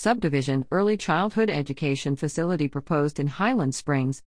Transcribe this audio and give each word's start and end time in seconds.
Subdivision 0.00 0.64
Early 0.70 0.96
Childhood 0.96 1.50
Education 1.50 2.16
Facility 2.16 2.68
proposed 2.68 3.20
in 3.20 3.26
Highland 3.26 3.74
Springs. 3.74 4.22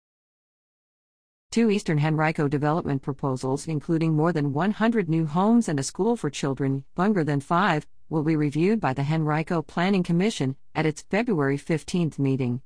Two 1.50 1.70
Eastern 1.70 1.98
Henrico 1.98 2.48
development 2.48 3.02
proposals, 3.02 3.68
including 3.68 4.14
more 4.14 4.32
than 4.32 4.54
100 4.54 5.10
new 5.10 5.26
homes 5.26 5.68
and 5.68 5.78
a 5.78 5.82
school 5.82 6.16
for 6.16 6.30
children 6.30 6.86
younger 6.96 7.22
than 7.22 7.40
five, 7.40 7.86
will 8.08 8.22
be 8.22 8.34
reviewed 8.34 8.80
by 8.80 8.94
the 8.94 9.02
Henrico 9.02 9.60
Planning 9.60 10.02
Commission 10.02 10.56
at 10.74 10.86
its 10.86 11.02
February 11.02 11.58
15 11.58 12.14
meeting. 12.16 12.62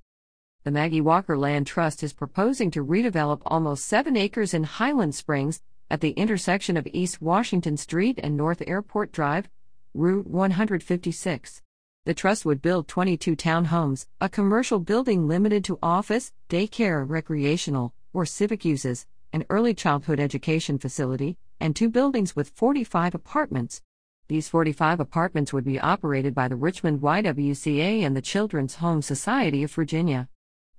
The 0.62 0.70
Maggie 0.70 1.00
Walker 1.00 1.36
Land 1.36 1.66
Trust 1.66 2.04
is 2.04 2.12
proposing 2.12 2.70
to 2.70 2.84
redevelop 2.84 3.42
almost 3.44 3.84
seven 3.84 4.16
acres 4.16 4.54
in 4.54 4.62
Highland 4.62 5.16
Springs 5.16 5.60
at 5.90 6.02
the 6.02 6.12
intersection 6.12 6.76
of 6.76 6.86
East 6.92 7.20
Washington 7.20 7.76
Street 7.76 8.20
and 8.22 8.36
North 8.36 8.62
Airport 8.64 9.10
Drive, 9.10 9.48
Route 9.92 10.28
156. 10.28 11.62
The 12.04 12.14
trust 12.14 12.44
would 12.44 12.60
build 12.60 12.88
22 12.88 13.36
townhomes, 13.36 14.06
a 14.20 14.28
commercial 14.28 14.80
building 14.80 15.28
limited 15.28 15.62
to 15.66 15.78
office, 15.80 16.32
daycare, 16.48 17.08
recreational, 17.08 17.94
or 18.12 18.26
civic 18.26 18.64
uses, 18.64 19.06
an 19.32 19.46
early 19.48 19.72
childhood 19.72 20.18
education 20.18 20.78
facility, 20.78 21.38
and 21.60 21.76
two 21.76 21.88
buildings 21.88 22.34
with 22.34 22.50
45 22.56 23.14
apartments. 23.14 23.82
These 24.26 24.48
45 24.48 24.98
apartments 24.98 25.52
would 25.52 25.62
be 25.62 25.78
operated 25.78 26.34
by 26.34 26.48
the 26.48 26.56
Richmond 26.56 27.02
YWCA 27.02 28.02
and 28.02 28.16
the 28.16 28.20
Children's 28.20 28.76
Home 28.76 29.00
Society 29.00 29.62
of 29.62 29.70
Virginia. 29.70 30.28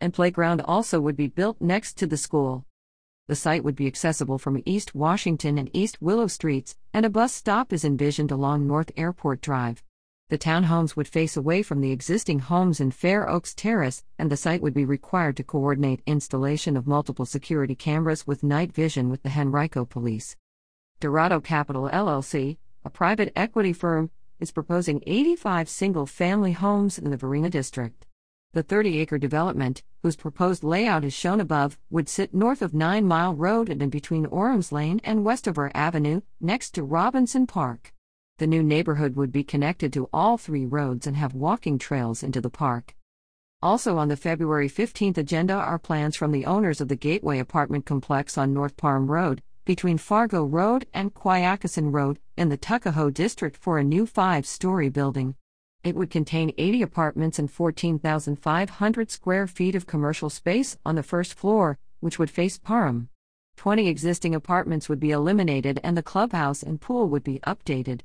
And 0.02 0.14
playground 0.14 0.60
also 0.60 1.00
would 1.00 1.16
be 1.16 1.28
built 1.28 1.62
next 1.62 1.94
to 2.00 2.06
the 2.06 2.18
school. 2.18 2.66
The 3.30 3.38
site 3.38 3.64
would 3.64 3.78
be 3.78 3.88
accessible 3.88 4.40
from 4.40 4.62
East 4.66 4.94
Washington 4.94 5.58
and 5.58 5.70
East 5.72 6.02
Willow 6.02 6.28
Streets, 6.28 6.76
and 6.94 7.06
a 7.06 7.10
bus 7.10 7.34
stop 7.34 7.72
is 7.72 7.86
envisioned 7.86 8.30
along 8.30 8.68
North 8.68 8.92
Airport 8.98 9.40
Drive. 9.40 9.82
The 10.30 10.38
townhomes 10.38 10.96
would 10.96 11.08
face 11.08 11.36
away 11.38 11.62
from 11.62 11.82
the 11.82 11.92
existing 11.92 12.40
homes 12.40 12.80
in 12.80 12.92
Fair 12.92 13.30
Oaks 13.30 13.54
Terrace, 13.54 14.04
and 14.18 14.32
the 14.32 14.38
site 14.38 14.62
would 14.62 14.74
be 14.74 14.86
required 14.86 15.38
to 15.38 15.44
coordinate 15.44 16.02
installation 16.06 16.78
of 16.78 16.88
multiple 16.88 17.26
security 17.26 17.76
cameras 17.76 18.26
with 18.26 18.42
night 18.42 18.74
vision 18.74 19.10
with 19.10 19.22
the 19.22 19.38
Henrico 19.38 19.86
Police. 19.86 20.36
Dorado 21.00 21.42
Capital 21.42 21.90
LLC, 21.90 22.58
a 22.86 22.90
private 22.90 23.34
equity 23.36 23.74
firm, 23.74 24.10
is 24.40 24.52
proposing 24.52 25.04
85 25.06 25.70
single 25.70 26.06
family 26.06 26.54
homes 26.54 26.98
in 26.98 27.12
the 27.12 27.18
Varina 27.18 27.50
district. 27.50 28.06
The 28.54 28.64
30 28.64 29.00
acre 29.00 29.18
development, 29.18 29.84
whose 30.04 30.16
proposed 30.16 30.64
layout 30.64 31.04
is 31.04 31.14
shown 31.14 31.40
above, 31.42 31.78
would 31.90 32.08
sit 32.08 32.34
north 32.34 32.62
of 32.62 32.74
Nine 32.74 33.06
Mile 33.06 33.34
Road 33.34 33.68
and 33.68 33.82
in 33.82 33.90
between 33.90 34.26
Orams 34.28 34.72
Lane 34.72 35.02
and 35.04 35.26
Westover 35.26 35.72
Avenue, 35.74 36.22
next 36.40 36.72
to 36.72 36.84
Robinson 36.84 37.46
Park. 37.48 37.94
The 38.40 38.48
new 38.48 38.64
neighborhood 38.64 39.16
would 39.16 39.32
be 39.32 39.44
connected 39.44 39.94
to 39.94 40.10
all 40.12 40.40
three 40.40 40.66
roads 40.66 41.06
and 41.06 41.16
have 41.16 41.36
walking 41.36 41.78
trails 41.78 42.24
into 42.24 42.42
the 42.42 42.50
park. 42.50 42.96
Also 43.62 43.98
on 43.98 44.08
the 44.08 44.18
February 44.18 44.68
15th 44.68 45.20
agenda 45.20 45.54
are 45.54 45.78
plans 45.78 46.16
from 46.16 46.32
the 46.32 46.48
owners 46.48 46.82
of 46.82 46.88
the 46.88 46.96
Gateway 46.96 47.38
apartment 47.38 47.86
complex 47.86 48.36
on 48.36 48.52
North 48.52 48.76
Parham 48.76 49.06
Road, 49.06 49.44
between 49.66 50.00
Fargo 50.00 50.44
Road 50.44 50.88
and 50.96 51.14
Quioccasin 51.14 51.92
Road, 51.92 52.18
in 52.36 52.50
the 52.50 52.58
Tuckahoe 52.58 53.12
district 53.12 53.56
for 53.56 53.78
a 53.78 53.84
new 53.84 54.08
five 54.08 54.48
story 54.48 54.90
building. 54.90 55.36
It 55.84 55.96
would 55.96 56.10
contain 56.10 56.56
80 56.58 56.82
apartments 56.82 57.38
and 57.38 57.52
14,500 57.52 59.12
square 59.12 59.46
feet 59.46 59.76
of 59.76 59.86
commercial 59.86 60.32
space 60.32 60.76
on 60.84 60.96
the 60.96 61.04
first 61.04 61.36
floor, 61.36 61.78
which 62.00 62.18
would 62.18 62.32
face 62.32 62.58
Parham. 62.58 63.10
20 63.58 63.88
existing 63.88 64.34
apartments 64.34 64.90
would 64.90 65.00
be 65.00 65.12
eliminated 65.12 65.80
and 65.84 65.96
the 65.96 66.02
clubhouse 66.02 66.64
and 66.64 66.82
pool 66.82 67.08
would 67.08 67.24
be 67.24 67.40
updated. 67.46 68.02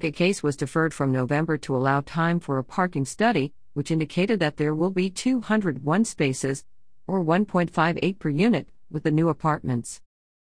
The 0.00 0.10
case 0.10 0.42
was 0.42 0.56
deferred 0.56 0.94
from 0.94 1.12
November 1.12 1.58
to 1.58 1.76
allow 1.76 2.00
time 2.00 2.40
for 2.40 2.56
a 2.56 2.64
parking 2.64 3.04
study, 3.04 3.52
which 3.74 3.90
indicated 3.90 4.40
that 4.40 4.56
there 4.56 4.74
will 4.74 4.88
be 4.88 5.10
201 5.10 6.06
spaces, 6.06 6.64
or 7.06 7.22
1.58 7.22 8.18
per 8.18 8.28
unit, 8.30 8.70
with 8.90 9.02
the 9.02 9.10
new 9.10 9.28
apartments. 9.28 10.00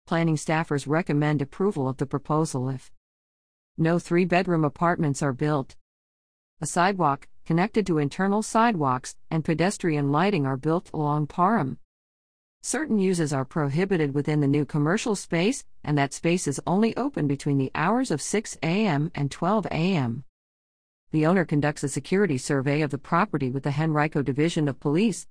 Planning 0.07 0.37
staffers 0.37 0.87
recommend 0.87 1.41
approval 1.41 1.89
of 1.89 1.97
the 1.97 2.05
proposal 2.05 2.69
if 2.69 2.89
no 3.77 3.99
three 3.99 4.23
bedroom 4.23 4.63
apartments 4.63 5.21
are 5.21 5.33
built. 5.33 5.75
A 6.61 6.65
sidewalk, 6.65 7.27
connected 7.45 7.85
to 7.87 7.97
internal 7.97 8.43
sidewalks, 8.43 9.17
and 9.29 9.43
pedestrian 9.43 10.09
lighting 10.09 10.45
are 10.45 10.55
built 10.55 10.89
along 10.93 11.27
Parham. 11.27 11.79
Certain 12.65 12.97
uses 12.97 13.33
are 13.33 13.43
prohibited 13.43 14.13
within 14.13 14.39
the 14.39 14.47
new 14.47 14.63
commercial 14.63 15.17
space, 15.17 15.65
and 15.83 15.97
that 15.97 16.13
space 16.13 16.47
is 16.47 16.61
only 16.65 16.95
open 16.95 17.27
between 17.27 17.57
the 17.57 17.69
hours 17.75 18.09
of 18.09 18.21
6 18.21 18.57
a.m. 18.63 19.11
and 19.13 19.29
12 19.29 19.65
a.m. 19.65 20.23
The 21.11 21.25
owner 21.25 21.43
conducts 21.43 21.83
a 21.83 21.89
security 21.89 22.37
survey 22.37 22.79
of 22.79 22.89
the 22.89 22.97
property 22.97 23.51
with 23.51 23.63
the 23.63 23.77
Henrico 23.77 24.21
Division 24.21 24.69
of 24.69 24.79
Police, 24.79 25.27